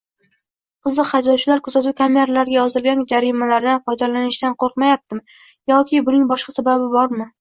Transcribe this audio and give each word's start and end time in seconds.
Qiziq, 0.87 1.09
haydovchilar 1.09 1.61
kuzatuv 1.67 1.93
kameralariga 1.99 2.57
yozilgan 2.63 3.03
jarimalardan 3.13 3.83
foydalanishdan 3.91 4.57
qo'rqmayaptimi 4.65 5.39
yoki 5.75 6.03
buning 6.09 6.25
boshqa 6.33 6.57
sababi 6.57 6.91
bormi? 6.97 7.27